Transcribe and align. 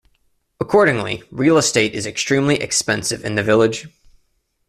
Accordingly, 0.59 1.21
real 1.29 1.59
estate 1.59 1.93
is 1.93 2.07
extremely 2.07 2.55
expensive 2.55 3.23
in 3.23 3.35
the 3.35 3.43
village. 3.43 3.87